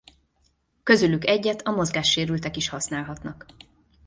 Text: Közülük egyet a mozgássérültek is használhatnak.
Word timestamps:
Közülük 0.83 1.27
egyet 1.27 1.61
a 1.61 1.71
mozgássérültek 1.71 2.55
is 2.55 2.69
használhatnak. 2.69 3.45